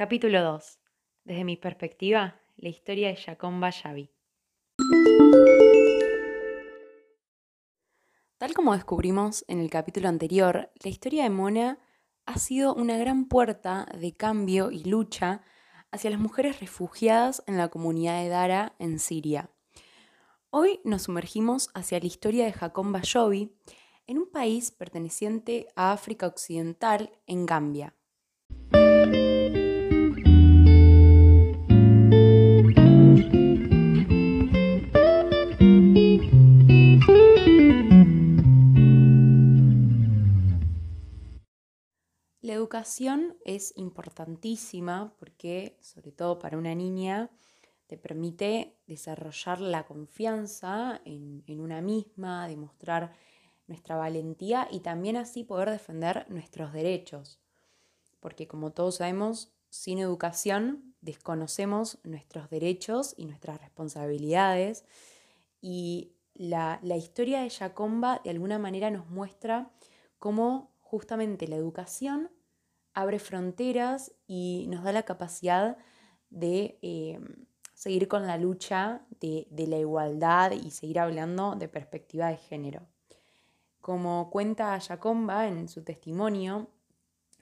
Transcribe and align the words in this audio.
Capítulo 0.00 0.42
2. 0.42 0.78
Desde 1.24 1.44
mi 1.44 1.58
perspectiva, 1.58 2.40
la 2.56 2.70
historia 2.70 3.08
de 3.08 3.16
Jacomba 3.16 3.68
Yavi. 3.68 4.10
Tal 8.38 8.54
como 8.54 8.72
descubrimos 8.72 9.44
en 9.46 9.60
el 9.60 9.68
capítulo 9.68 10.08
anterior, 10.08 10.70
la 10.82 10.88
historia 10.88 11.24
de 11.24 11.28
Mona 11.28 11.78
ha 12.24 12.38
sido 12.38 12.74
una 12.74 12.96
gran 12.96 13.26
puerta 13.26 13.86
de 13.94 14.16
cambio 14.16 14.70
y 14.70 14.84
lucha 14.84 15.42
hacia 15.90 16.08
las 16.08 16.18
mujeres 16.18 16.60
refugiadas 16.60 17.42
en 17.46 17.58
la 17.58 17.68
comunidad 17.68 18.22
de 18.22 18.30
Dara 18.30 18.74
en 18.78 19.00
Siria. 19.00 19.50
Hoy 20.48 20.80
nos 20.82 21.02
sumergimos 21.02 21.68
hacia 21.74 22.00
la 22.00 22.06
historia 22.06 22.46
de 22.46 22.54
Jacob 22.54 22.90
Bayobi 22.90 23.54
en 24.06 24.16
un 24.16 24.30
país 24.30 24.70
perteneciente 24.70 25.68
a 25.76 25.92
África 25.92 26.26
Occidental, 26.26 27.10
en 27.26 27.44
Gambia. 27.44 27.94
Es 43.44 43.72
importantísima 43.76 45.14
porque, 45.18 45.76
sobre 45.80 46.12
todo 46.12 46.38
para 46.38 46.58
una 46.58 46.74
niña, 46.74 47.30
te 47.86 47.96
permite 47.96 48.76
desarrollar 48.86 49.60
la 49.60 49.84
confianza 49.84 51.00
en, 51.04 51.60
una 51.60 51.80
misma, 51.80 52.46
demostrar 52.46 53.12
nuestra 53.66 53.96
valentía 53.96 54.68
y 54.70 54.80
también 54.80 55.16
así 55.16 55.42
poder 55.42 55.70
defender 55.70 56.24
nuestros 56.30 56.72
derechos. 56.72 57.40
Porque 58.20 58.46
como 58.46 58.70
todos 58.70 58.96
sabemos, 58.96 59.52
sin 59.70 59.98
educación 59.98 60.94
desconocemos 61.00 61.98
nuestros 62.04 62.48
derechos 62.50 63.14
y 63.16 63.24
nuestras 63.24 63.60
responsabilidades. 63.60 64.84
Y 65.60 66.12
la, 66.34 66.78
la 66.82 66.96
historia 66.96 67.42
de 67.42 67.50
Jacomba 67.50 68.20
de 68.22 68.30
alguna 68.30 68.58
manera 68.58 68.90
nos 68.90 69.08
muestra 69.08 69.72
cómo 70.18 70.70
justamente 70.80 71.48
la 71.48 71.56
educación 71.56 72.30
abre 73.00 73.18
fronteras 73.18 74.12
y 74.26 74.66
nos 74.68 74.84
da 74.84 74.92
la 74.92 75.04
capacidad 75.04 75.76
de 76.30 76.78
eh, 76.82 77.20
seguir 77.74 78.08
con 78.08 78.26
la 78.26 78.38
lucha 78.38 79.06
de, 79.20 79.46
la 79.50 79.78
igualdad 79.78 80.52
y 80.52 80.70
seguir 80.70 81.00
hablando 81.00 81.54
de 81.56 81.68
perspectiva 81.68 82.28
de 82.28 82.36
género. 82.36 82.86
Como 83.80 84.30
cuenta 84.30 84.78
Jacomba 84.78 85.48
en 85.48 85.68
su 85.68 85.82
testimonio, 85.82 86.68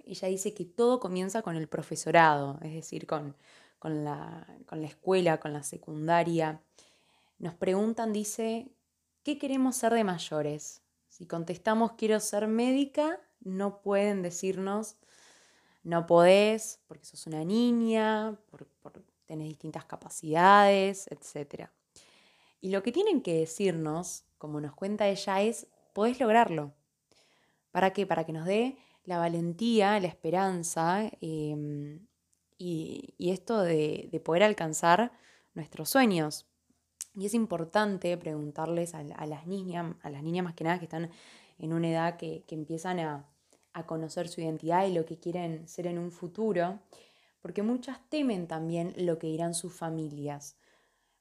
ella 0.05 0.29
dice 0.29 0.55
que 0.55 0.65
todo 0.65 1.01
comienza 1.01 1.43
con 1.43 1.57
el 1.57 1.69
profesorado, 1.69 2.59
es 2.63 2.73
decir, 2.73 3.07
con 3.07 3.35
la 3.83 4.47
escuela, 4.85 5.39
con 5.39 5.53
la 5.53 5.63
secundaria. 5.63 6.63
Nos 7.39 7.55
preguntan, 7.55 8.13
dice, 8.13 8.71
¿qué 9.23 9.39
queremos 9.39 9.77
ser 9.77 9.93
de 9.93 10.05
mayores? 10.05 10.83
Si 11.09 11.27
contestamos 11.27 11.93
quiero 11.93 12.21
ser 12.21 12.47
médica, 12.47 13.21
no 13.41 13.81
pueden 13.83 14.23
decirnos 14.23 14.97
no 15.89 16.07
podés 16.07 16.81
porque 16.87 17.07
sos 17.07 17.27
una 17.27 17.45
niña, 17.45 18.39
por, 18.51 18.69
tenés 19.25 19.49
distintas 19.49 19.87
capacidades, 19.87 21.09
etc. 21.09 21.69
Y 22.61 22.71
lo 22.71 22.83
que 22.83 22.93
tienen 22.93 23.23
que 23.23 23.35
decirnos, 23.35 24.25
como 24.37 24.61
nos 24.61 24.75
cuenta 24.75 25.09
ella, 25.09 25.41
es, 25.41 25.67
podés 25.95 26.21
lograrlo. 26.21 26.75
¿Para 27.71 27.93
qué? 27.95 28.07
Para 28.07 28.25
que 28.25 28.33
nos 28.33 28.45
dé 28.45 28.77
la 29.05 29.19
valentía, 29.19 29.99
la 29.99 30.09
esperanza 30.09 31.11
em, 31.23 32.07
y, 32.59 33.15
esto 33.19 33.63
de, 33.63 34.21
poder 34.23 34.43
alcanzar 34.43 35.13
nuestros 35.55 35.89
sueños. 35.89 36.47
Y 37.15 37.25
es 37.25 37.33
importante 37.33 38.15
preguntarles 38.19 38.95
a, 38.95 39.03
las 39.03 39.47
niñas, 39.47 39.97
a 40.03 40.11
las 40.11 40.23
niñas 40.23 40.45
más 40.45 40.55
que 40.55 40.65
nada 40.65 40.79
que 40.79 40.85
están 40.85 41.11
en 41.59 41.73
una 41.73 41.89
edad 41.89 42.17
que, 42.19 42.45
empiezan 42.51 43.01
a, 43.01 43.25
a 43.79 43.87
conocer 43.87 44.29
su 44.29 44.41
identidad 44.41 44.87
y 44.87 44.93
lo 44.93 45.05
que 45.05 45.19
quieren 45.19 45.67
ser 45.69 45.87
en 45.87 45.99
un 45.99 46.11
futuro, 46.11 46.81
porque 47.41 47.63
muchas 47.63 47.99
temen 48.09 48.47
también 48.47 48.95
lo 48.97 49.19
que 49.19 49.29
dirán 49.29 49.55
sus 49.55 49.73
familias. 49.73 50.57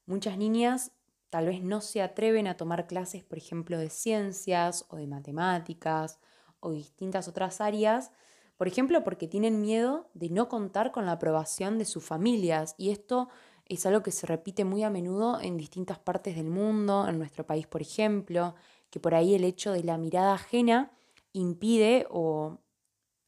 Muchas 0.06 0.36
niñas 0.36 0.92
tal 1.30 1.46
vez 1.46 1.62
no 1.62 1.80
se 1.80 2.02
atreven 2.02 2.46
a 2.46 2.56
tomar 2.56 2.86
clases, 2.86 3.22
por 3.24 3.38
ejemplo, 3.38 3.78
de 3.78 3.90
ciencias 3.90 4.86
o 4.88 4.96
de 4.96 5.06
matemáticas 5.06 6.18
o 6.60 6.70
distintas 6.70 7.28
otras 7.28 7.60
áreas, 7.60 8.10
por 8.56 8.66
ejemplo, 8.66 9.04
porque 9.04 9.28
tienen 9.28 9.60
miedo 9.60 10.10
de 10.14 10.30
no 10.30 10.48
contar 10.48 10.90
con 10.90 11.06
la 11.06 11.12
aprobación 11.12 11.78
de 11.78 11.84
sus 11.84 12.04
familias. 12.04 12.74
Y 12.76 12.90
esto 12.90 13.28
es 13.66 13.86
algo 13.86 14.02
que 14.02 14.10
se 14.10 14.26
repite 14.26 14.64
muy 14.64 14.82
a 14.82 14.90
menudo 14.90 15.40
en 15.40 15.56
distintas 15.56 15.98
partes 15.98 16.34
del 16.34 16.48
mundo, 16.48 17.06
en 17.06 17.18
nuestro 17.18 17.46
país, 17.46 17.68
por 17.68 17.82
ejemplo, 17.82 18.56
que 18.90 18.98
por 18.98 19.14
ahí 19.14 19.34
el 19.34 19.44
hecho 19.44 19.72
de 19.72 19.84
la 19.84 19.96
mirada 19.96 20.34
ajena 20.34 20.90
impide 21.38 22.06
o 22.10 22.58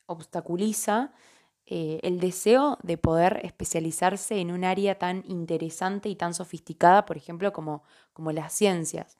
obstaculiza 0.06 1.12
eh, 1.66 2.00
el 2.02 2.18
deseo 2.18 2.78
de 2.82 2.98
poder 2.98 3.40
especializarse 3.44 4.40
en 4.40 4.50
un 4.50 4.64
área 4.64 4.98
tan 4.98 5.22
interesante 5.28 6.08
y 6.08 6.16
tan 6.16 6.34
sofisticada, 6.34 7.06
por 7.06 7.16
ejemplo, 7.16 7.52
como, 7.52 7.84
como 8.12 8.32
las 8.32 8.52
ciencias. 8.52 9.18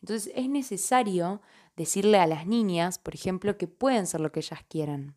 Entonces 0.00 0.32
es 0.34 0.48
necesario 0.48 1.42
decirle 1.76 2.18
a 2.18 2.26
las 2.26 2.46
niñas, 2.46 2.98
por 2.98 3.14
ejemplo, 3.14 3.58
que 3.58 3.68
pueden 3.68 4.06
ser 4.06 4.20
lo 4.20 4.32
que 4.32 4.40
ellas 4.40 4.60
quieran. 4.68 5.14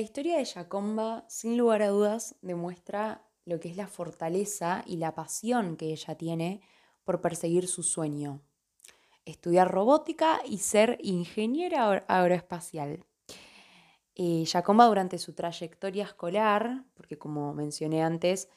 La 0.00 0.04
historia 0.04 0.38
de 0.38 0.46
Jacomba, 0.46 1.26
sin 1.28 1.58
lugar 1.58 1.82
a 1.82 1.88
dudas, 1.88 2.34
demuestra 2.40 3.22
lo 3.44 3.60
que 3.60 3.68
es 3.68 3.76
la 3.76 3.86
fortaleza 3.86 4.82
y 4.86 4.96
la 4.96 5.14
pasión 5.14 5.76
que 5.76 5.92
ella 5.92 6.14
tiene 6.14 6.62
por 7.04 7.20
perseguir 7.20 7.68
su 7.68 7.82
sueño, 7.82 8.40
estudiar 9.26 9.70
robótica 9.70 10.40
y 10.46 10.56
ser 10.56 10.96
ingeniera 11.02 12.02
aeroespacial. 12.08 13.04
Eh, 14.14 14.44
Jacomba 14.46 14.86
durante 14.86 15.18
su 15.18 15.34
trayectoria 15.34 16.04
escolar, 16.04 16.82
porque 16.94 17.18
como 17.18 17.52
mencioné 17.52 18.02
antes, 18.02 18.48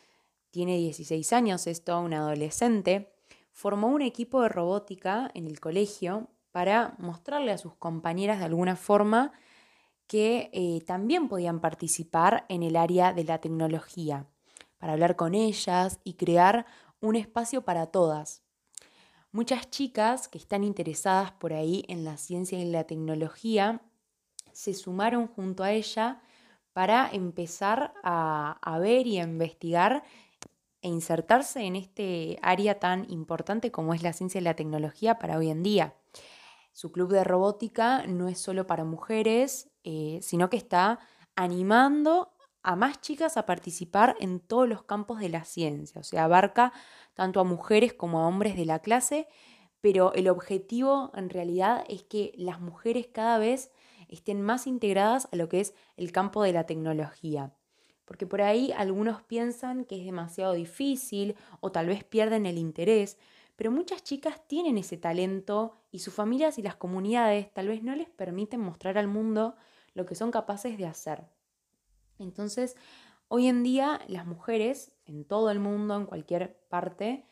tiene 0.49 0.77
16 0.77 1.33
años, 1.33 1.67
es 1.67 1.83
toda 1.83 1.99
una 1.99 2.19
adolescente, 2.19 3.13
formó 3.51 3.89
un 3.89 4.01
equipo 4.01 4.43
de 4.43 4.47
robótica 4.47 5.29
en 5.33 5.47
el 5.47 5.59
colegio 5.59 6.29
para 6.53 6.95
mostrarle 6.99 7.51
a 7.51 7.57
sus 7.57 7.75
compañeras 7.75 8.39
de 8.39 8.45
alguna 8.45 8.77
forma 8.77 9.33
que 10.13 10.51
eh, 10.53 10.83
también 10.85 11.27
podían 11.27 11.59
participar 11.59 12.45
en 12.47 12.61
el 12.61 12.75
área 12.75 13.13
de 13.13 13.23
la 13.23 13.41
tecnología, 13.41 14.27
para 14.77 14.93
hablar 14.93 15.15
con 15.15 15.33
ellas 15.33 15.99
y 16.03 16.13
crear 16.13 16.67
un 16.99 17.15
espacio 17.15 17.63
para 17.63 17.87
todas. 17.87 18.43
Muchas 19.31 19.71
chicas 19.71 20.27
que 20.27 20.37
están 20.37 20.63
interesadas 20.63 21.31
por 21.31 21.51
ahí 21.51 21.83
en 21.87 22.05
la 22.05 22.17
ciencia 22.17 22.59
y 22.59 22.65
la 22.65 22.83
tecnología 22.83 23.81
se 24.51 24.75
sumaron 24.75 25.25
junto 25.25 25.63
a 25.63 25.71
ella 25.71 26.21
para 26.73 27.09
empezar 27.11 27.95
a, 28.03 28.59
a 28.61 28.77
ver 28.77 29.07
y 29.07 29.17
a 29.17 29.23
investigar 29.23 30.03
e 30.83 30.89
insertarse 30.89 31.61
en 31.61 31.75
este 31.75 32.37
área 32.43 32.77
tan 32.77 33.09
importante 33.09 33.71
como 33.71 33.95
es 33.95 34.03
la 34.03 34.13
ciencia 34.13 34.39
y 34.39 34.43
la 34.43 34.55
tecnología 34.55 35.17
para 35.17 35.39
hoy 35.39 35.49
en 35.49 35.63
día. 35.63 35.95
Su 36.71 36.91
club 36.91 37.11
de 37.11 37.23
robótica 37.23 38.05
no 38.05 38.27
es 38.27 38.37
solo 38.37 38.67
para 38.67 38.83
mujeres, 38.83 39.72
eh, 39.83 40.19
sino 40.21 40.49
que 40.49 40.57
está 40.57 40.99
animando 41.35 42.33
a 42.63 42.75
más 42.75 43.01
chicas 43.01 43.37
a 43.37 43.45
participar 43.45 44.15
en 44.19 44.39
todos 44.39 44.67
los 44.67 44.83
campos 44.83 45.19
de 45.19 45.29
la 45.29 45.43
ciencia, 45.43 45.99
o 45.99 46.03
sea, 46.03 46.23
abarca 46.23 46.71
tanto 47.13 47.39
a 47.39 47.43
mujeres 47.43 47.93
como 47.93 48.19
a 48.19 48.27
hombres 48.27 48.55
de 48.55 48.65
la 48.65 48.79
clase, 48.79 49.27
pero 49.81 50.13
el 50.13 50.29
objetivo 50.29 51.11
en 51.13 51.29
realidad 51.29 51.83
es 51.89 52.03
que 52.03 52.31
las 52.37 52.61
mujeres 52.61 53.07
cada 53.07 53.37
vez 53.37 53.69
estén 54.07 54.41
más 54.41 54.65
integradas 54.65 55.27
a 55.31 55.35
lo 55.35 55.49
que 55.49 55.59
es 55.59 55.73
el 55.97 56.11
campo 56.13 56.41
de 56.41 56.53
la 56.53 56.65
tecnología. 56.65 57.53
Porque 58.05 58.25
por 58.25 58.41
ahí 58.41 58.71
algunos 58.71 59.21
piensan 59.23 59.85
que 59.85 59.99
es 59.99 60.05
demasiado 60.05 60.53
difícil 60.53 61.35
o 61.59 61.71
tal 61.71 61.87
vez 61.87 62.03
pierden 62.03 62.45
el 62.45 62.57
interés, 62.57 63.17
pero 63.55 63.71
muchas 63.71 64.03
chicas 64.03 64.41
tienen 64.47 64.77
ese 64.77 64.97
talento 64.97 65.73
y 65.91 65.99
sus 65.99 66.13
familias 66.13 66.57
y 66.57 66.61
las 66.61 66.75
comunidades 66.75 67.53
tal 67.53 67.67
vez 67.67 67.83
no 67.83 67.95
les 67.95 68.09
permiten 68.09 68.59
mostrar 68.59 68.97
al 68.97 69.07
mundo 69.07 69.55
lo 69.93 70.05
que 70.05 70.15
son 70.15 70.31
capaces 70.31 70.77
de 70.77 70.85
hacer. 70.85 71.23
Entonces, 72.19 72.75
hoy 73.27 73.47
en 73.47 73.63
día 73.63 74.01
las 74.07 74.25
mujeres 74.25 74.91
en 75.05 75.25
todo 75.25 75.49
el 75.49 75.59
mundo, 75.59 75.95
en 75.95 76.05
cualquier 76.05 76.57
parte, 76.69 77.25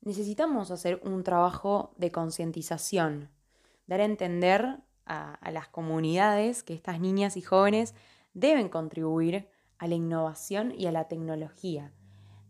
necesitamos 0.00 0.70
hacer 0.70 1.00
un 1.04 1.22
trabajo 1.22 1.92
de 1.96 2.10
concientización 2.10 3.30
dar 3.88 4.02
a 4.02 4.04
entender 4.04 4.78
a, 5.06 5.50
las 5.50 5.68
comunidades 5.68 6.62
que 6.62 6.74
estas 6.74 7.00
niñas 7.00 7.36
y 7.36 7.40
jóvenes 7.40 7.94
deben 8.34 8.68
contribuir 8.68 9.48
a 9.78 9.88
la 9.88 9.94
innovación 9.94 10.72
y 10.78 10.86
a 10.86 10.92
la 10.92 11.08
tecnología. 11.08 11.92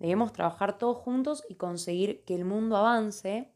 Debemos 0.01 0.33
trabajar 0.33 0.77
todos 0.77 0.99
juntos 0.99 1.45
y 1.49 1.55
conseguir 1.55 2.25
que 2.25 2.35
el 2.35 2.45
mundo 2.45 2.77
avance 2.77 3.53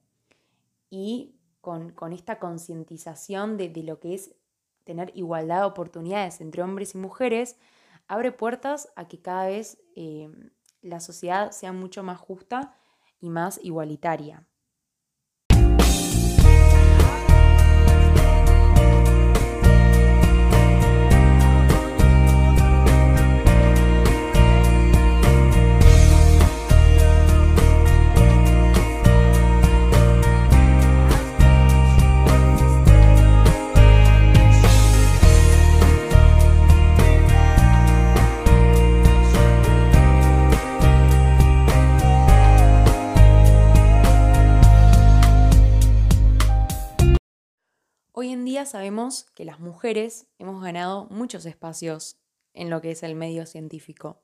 y 0.89 1.35
con, 1.61 1.93
esta 2.13 2.39
concientización 2.39 3.57
de, 3.57 3.71
lo 3.83 3.99
que 3.99 4.15
es 4.15 4.35
tener 4.85 5.13
igualdad 5.15 5.61
de 5.61 5.67
oportunidades 5.67 6.41
entre 6.41 6.63
hombres 6.63 6.95
y 6.95 6.99
mujeres, 6.99 7.57
abre 8.09 8.33
puertas 8.33 8.93
a 8.97 9.09
que 9.09 9.21
cada 9.21 9.47
vez 9.47 9.79
eh, 9.97 10.31
la 10.81 11.01
sociedad 11.01 11.51
sea 11.53 11.73
mucho 11.73 12.03
más 12.03 12.19
justa 12.19 12.77
y 13.21 13.31
más 13.31 13.61
igualitaria. 13.63 14.47
Sabemos 48.67 49.25
que 49.35 49.45
las 49.45 49.61
mujeres 49.61 50.27
hemos 50.39 50.63
ganado 50.63 51.07
muchos 51.11 51.47
espacios 51.47 52.17
en 52.55 52.71
lo 52.71 52.81
que 52.81 52.91
es 52.91 53.03
el 53.03 53.15
medio 53.15 53.47
científico. 53.47 54.23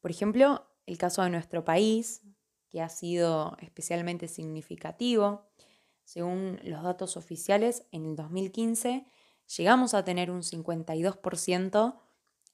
Por 0.00 0.10
ejemplo, 0.10 0.66
el 0.86 0.98
caso 0.98 1.22
de 1.22 1.30
nuestro 1.30 1.64
país, 1.64 2.22
que 2.72 2.80
ha 2.80 2.88
sido 2.88 3.56
especialmente 3.60 4.28
significativo. 4.28 5.46
Según 6.04 6.58
los 6.64 6.82
datos 6.82 7.18
oficiales, 7.18 7.86
en 7.92 8.06
el 8.06 8.16
2015 8.16 9.06
llegamos 9.56 9.92
a 9.92 10.04
tener 10.04 10.30
un 10.30 10.42
52% 10.42 12.00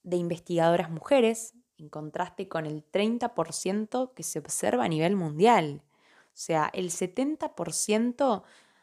de 0.03 0.17
investigadoras 0.17 0.91
mujeres, 0.91 1.55
en 1.79 1.89
contraste 1.89 2.49
con 2.49 2.67
el 2.67 2.85
30% 2.91 4.13
que 4.13 4.23
se 4.25 4.41
observa 4.41 4.85
a 4.85 4.89
nivel 4.89 5.15
mundial. 5.15 5.83
O 6.27 6.41
sea, 6.41 6.69
el 6.75 6.91
70% 6.91 8.43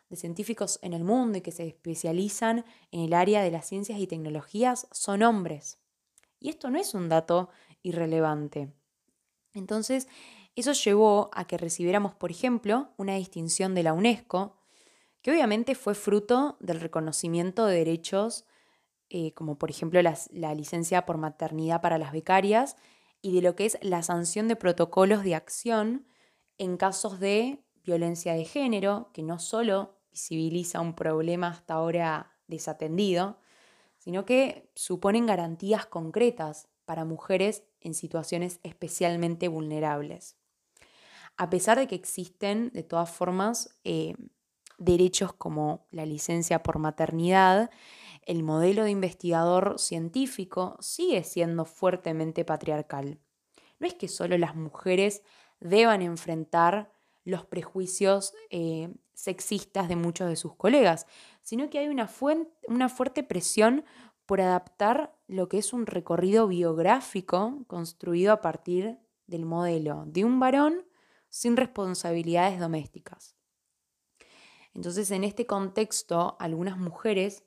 de 0.10 0.16
científicos 0.16 0.80
en 0.82 0.94
el 0.94 1.04
mundo 1.04 1.38
y 1.38 1.42
que 1.42 1.52
se 1.52 1.68
especializan 1.68 2.66
en 2.92 3.02
el 3.02 3.14
área 3.14 3.42
de 3.42 3.52
las 3.52 3.68
ciencias 3.68 4.00
y 4.00 4.08
tecnologías 4.08 4.88
son 4.92 5.24
hombres. 5.24 5.80
Y 6.40 6.50
esto 6.50 6.70
no 6.70 6.80
es 6.80 6.94
un 6.94 7.10
dato 7.10 7.50
irrelevante. 7.82 8.72
Entonces, 9.54 10.08
eso 10.56 10.74
llevó 10.74 11.30
a 11.34 11.46
que 11.46 11.58
recibiéramos, 11.58 12.14
por 12.14 12.32
ejemplo, 12.32 12.90
una 12.98 13.16
distinción 13.16 13.74
de 13.74 13.84
la 13.84 13.94
UNESCO, 13.94 14.58
que 15.22 15.32
obviamente 15.32 15.76
fue 15.76 15.96
fruto 15.96 16.58
del 16.60 16.80
reconocimiento 16.80 17.66
de 17.66 17.78
derechos, 17.78 18.46
eh, 19.10 19.34
como 19.34 19.58
por 19.58 19.70
ejemplo 19.70 20.00
la 20.02 20.56
licencia 20.56 21.06
por 21.06 21.18
maternidad 21.18 21.82
para 21.82 21.98
las 21.98 22.12
becarias, 22.12 22.76
y 23.22 23.34
de 23.34 23.42
lo 23.42 23.56
que 23.56 23.66
es 23.66 23.78
la 23.82 24.04
sanción 24.04 24.48
de 24.48 24.56
protocolos 24.56 25.24
de 25.24 25.36
acción 25.36 26.06
en 26.58 26.78
casos 26.78 27.20
de 27.20 27.64
violencia 27.84 28.34
de 28.34 28.46
género, 28.46 29.10
que 29.14 29.24
no 29.24 29.40
solo 29.40 29.95
visibiliza 30.16 30.80
un 30.80 30.94
problema 30.94 31.50
hasta 31.50 31.74
ahora 31.74 32.32
desatendido, 32.48 33.38
sino 33.98 34.24
que 34.24 34.72
suponen 34.74 35.26
garantías 35.26 35.86
concretas 35.86 36.70
para 36.86 37.04
mujeres 37.04 37.64
en 37.82 37.94
situaciones 37.94 38.62
especialmente 38.64 39.50
vulnerables. 39.50 40.38
A 41.36 41.50
pesar 41.50 41.78
de 41.78 41.88
que 41.88 41.96
existen, 41.96 42.72
de 42.72 42.84
todas 42.84 43.10
formas, 43.10 43.78
eh, 43.84 44.16
derechos 44.78 45.34
como 45.34 45.86
la 45.92 46.06
licencia 46.06 46.64
por 46.64 46.80
maternidad, 46.80 47.70
el 48.26 48.42
modelo 48.42 48.86
de 48.86 48.92
investigador 48.92 49.76
científico 49.80 50.78
sigue 50.80 51.26
siendo 51.26 51.66
fuertemente 51.66 52.46
patriarcal. 52.46 53.20
No 53.80 53.88
es 53.88 53.96
que 53.96 54.08
solo 54.08 54.38
las 54.38 54.56
mujeres 54.56 55.24
deban 55.60 56.02
enfrentar 56.02 56.95
los 57.26 57.46
prejuicios 57.46 58.34
eh, 58.50 58.94
sexistas 59.14 59.90
de 59.90 59.98
muchos 59.98 60.30
de 60.30 60.36
sus 60.38 60.56
colegas, 60.56 61.08
sino 61.42 61.70
que 61.70 61.80
hay 61.80 61.90
una, 61.90 62.10
una 62.68 62.90
fuerte 62.90 63.24
presión 63.24 63.84
por 64.26 64.42
adaptar 64.42 65.16
lo 65.28 65.50
que 65.50 65.58
es 65.58 65.74
un 65.74 65.86
recorrido 65.86 66.48
biográfico 66.48 67.64
construido 67.68 68.32
a 68.32 68.42
partir 68.42 69.00
del 69.28 69.46
modelo 69.46 70.04
de 70.08 70.24
un 70.24 70.40
varón 70.40 70.86
sin 71.30 71.58
responsabilidades 71.58 72.60
domésticas. 72.60 73.36
Entonces, 74.74 75.12
en 75.12 75.24
este 75.24 75.46
contexto, 75.46 76.36
algunas 76.40 76.78
mujeres 76.78 77.44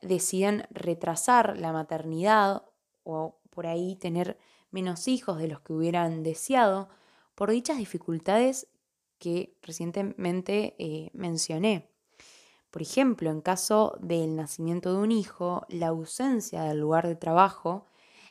deciden 0.00 0.66
retrasar 0.70 1.56
la 1.58 1.72
maternidad 1.72 2.64
o 3.04 3.40
por 3.50 3.66
ahí 3.66 3.96
tener 3.96 4.38
menos 4.70 5.06
hijos 5.06 5.38
de 5.38 5.48
los 5.48 5.60
que 5.60 5.72
hubieran 5.72 6.22
deseado 6.22 6.88
por 7.34 7.50
dichas 7.50 7.78
dificultades 7.78 8.68
que 9.22 9.54
recientemente 9.62 10.74
eh, 10.80 11.10
mencioné. 11.12 11.88
Por 12.72 12.82
ejemplo, 12.82 13.30
en 13.30 13.40
caso 13.40 13.96
del 14.00 14.34
nacimiento 14.34 14.92
de 14.92 14.98
un 14.98 15.12
hijo, 15.12 15.64
la 15.68 15.88
ausencia 15.88 16.64
del 16.64 16.80
lugar 16.80 17.06
de 17.06 17.14
trabajo 17.14 17.86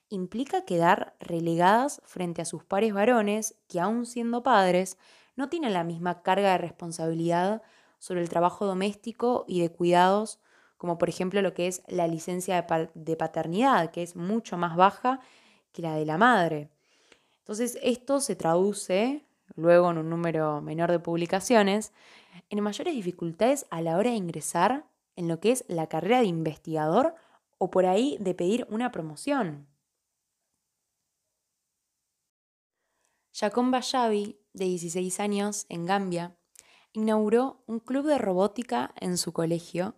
implica 0.10 0.66
quedar 0.66 1.16
relegadas 1.22 2.02
frente 2.04 2.42
a 2.42 2.46
sus 2.46 2.66
pares 2.66 2.94
varones 2.94 3.56
que, 3.70 3.80
aun 3.80 4.06
siendo 4.06 4.44
padres, 4.44 4.98
no 5.38 5.48
tienen 5.48 5.72
la 5.72 5.86
misma 5.86 6.24
carga 6.24 6.52
de 6.52 6.58
responsabilidad 6.58 7.62
sobre 7.98 8.20
el 8.20 8.28
trabajo 8.28 8.66
doméstico 8.66 9.46
y 9.48 9.62
de 9.62 9.72
cuidados, 9.72 10.42
como 10.76 10.98
por 10.98 11.08
ejemplo 11.08 11.42
lo 11.42 11.54
que 11.54 11.68
es 11.68 11.84
la 11.88 12.08
licencia 12.08 12.68
de 12.94 13.16
paternidad, 13.16 13.92
que 13.92 14.04
es 14.04 14.18
mucho 14.18 14.58
más 14.58 14.76
baja 14.76 15.22
que 15.72 15.84
la 15.84 15.96
de 15.96 16.06
la 16.06 16.18
madre. 16.18 16.70
Entonces, 17.40 17.80
esto 17.82 18.20
se 18.20 18.36
traduce 18.36 19.26
luego 19.56 19.92
en 19.92 19.98
un 19.98 20.10
número 20.10 20.62
menor 20.62 20.92
de 20.92 21.00
publicaciones, 21.00 21.94
en 22.50 22.62
mayores 22.62 22.94
dificultades 22.94 23.66
a 23.70 23.82
la 23.82 23.98
hora 23.98 24.12
de 24.12 24.18
ingresar 24.18 24.86
en 25.16 25.28
lo 25.28 25.40
que 25.40 25.52
es 25.52 25.66
la 25.68 25.88
carrera 25.88 26.22
de 26.22 26.28
investigador 26.28 27.16
o 27.58 27.70
por 27.70 27.86
ahí 27.86 28.18
de 28.20 28.34
pedir 28.34 28.66
una 28.70 28.92
promoción. 28.92 29.68
Jacón 33.34 33.72
Bayabi, 33.72 34.40
de 34.54 34.66
16 34.66 35.20
años, 35.20 35.66
en 35.70 35.86
Gambia, 35.86 36.38
inauguró 36.94 37.64
un 37.66 37.80
club 37.80 38.06
de 38.06 38.18
robótica 38.18 38.94
en 39.00 39.18
su 39.18 39.32
colegio 39.32 39.96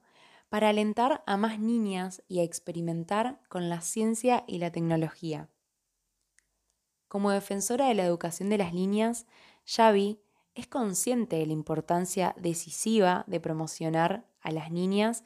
para 0.50 0.70
alentar 0.70 1.24
a 1.26 1.36
más 1.36 1.60
niñas 1.60 2.22
y 2.28 2.40
a 2.40 2.44
experimentar 2.44 3.42
con 3.50 3.70
la 3.70 3.82
ciencia 3.82 4.44
y 4.48 4.60
la 4.60 4.72
tecnología. 4.72 5.50
Como 7.14 7.30
defensora 7.30 7.90
de 7.90 7.94
la 7.94 8.06
educación 8.06 8.50
de 8.50 8.58
las 8.58 8.74
niñas, 8.74 9.28
Xavi 9.68 10.20
es 10.56 10.66
consciente 10.66 11.36
de 11.36 11.46
la 11.46 11.54
importancia 11.54 12.34
decisiva 12.40 13.24
de 13.28 13.40
promocionar 13.40 14.26
a 14.42 14.50
las 14.50 14.72
niñas 14.72 15.24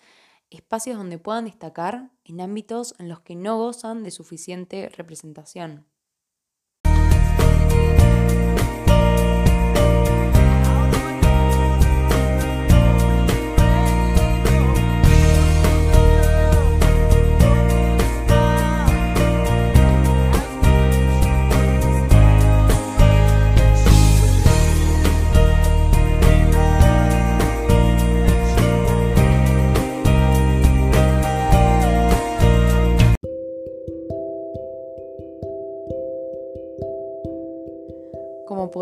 espacios 0.49 0.97
donde 0.97 1.17
puedan 1.17 1.45
destacar 1.45 2.11
en 2.25 2.41
ámbitos 2.41 2.93
en 2.99 3.07
los 3.07 3.21
que 3.21 3.35
no 3.37 3.57
gozan 3.57 4.03
de 4.03 4.11
suficiente 4.11 4.89
representación. 4.89 5.85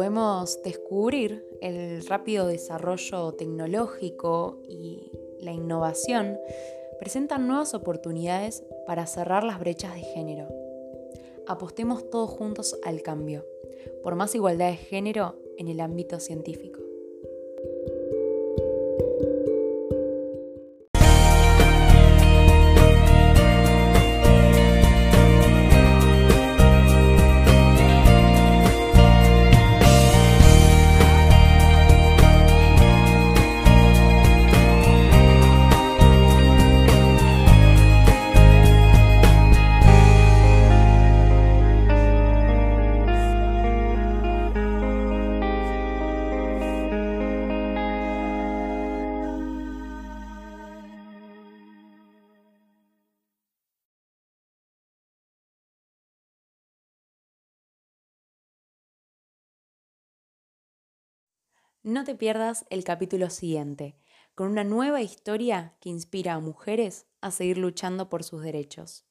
Podemos 0.05 0.61
descubrir, 0.61 1.43
el 1.61 2.05
rápido 2.05 2.45
desarrollo 2.45 3.31
tecnológico 3.31 4.61
y 4.69 5.11
la 5.39 5.51
innovación 5.51 6.37
presentan 6.99 7.47
nuevas 7.47 7.73
oportunidades 7.73 8.63
para 8.85 9.07
cerrar 9.07 9.43
las 9.43 9.59
brechas 9.59 9.95
de 9.95 10.01
género. 10.01 10.47
Apostemos 11.47 12.07
todos 12.11 12.29
juntos 12.29 12.77
al 12.83 13.01
cambio, 13.01 13.47
por 14.03 14.13
más 14.13 14.35
igualdad 14.35 14.69
de 14.69 14.77
género 14.77 15.39
en 15.57 15.69
el 15.69 15.79
ámbito 15.79 16.19
científico. 16.19 16.84
No 61.85 62.03
te 62.03 62.15
pierdas 62.15 62.65
el 62.71 62.83
capítulo 62.83 63.29
siguiente, 63.29 63.95
con 64.33 64.47
una 64.49 64.63
nueva 64.63 65.03
historia 65.03 65.75
que 65.79 65.89
inspira 65.89 66.33
a 66.33 66.39
mujeres 66.39 67.05
a 67.21 67.29
seguir 67.29 67.59
luchando 67.59 68.09
por 68.09 68.23
sus 68.23 68.41
derechos. 68.41 69.05